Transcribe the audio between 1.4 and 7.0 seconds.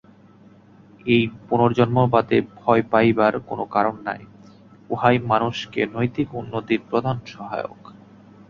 পুনর্জন্মবাদে ভয় পাইবার কোন কারণ নাই, উহাই মানুষের নৈতিক উন্নতির